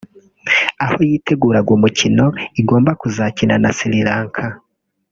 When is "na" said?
3.63-3.69